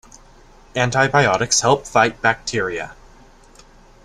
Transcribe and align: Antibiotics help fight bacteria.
Antibiotics 0.75 1.61
help 1.61 1.85
fight 1.85 2.23
bacteria. 2.23 2.95